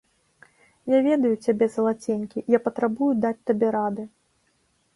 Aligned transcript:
Я 0.93 0.99
ведаю 1.07 1.33
цябе, 1.45 1.65
залаценькі, 1.75 2.45
я 2.55 2.59
патрабую 2.65 3.13
даць 3.29 3.37
табе 3.53 3.67
рады. 3.79 4.03